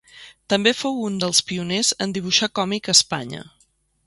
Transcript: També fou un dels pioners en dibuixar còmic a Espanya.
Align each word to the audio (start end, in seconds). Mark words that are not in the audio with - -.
També 0.53 0.71
fou 0.77 0.97
un 1.09 1.19
dels 1.23 1.43
pioners 1.51 1.93
en 2.07 2.17
dibuixar 2.17 2.53
còmic 2.61 2.91
a 2.93 2.97
Espanya. 2.99 3.45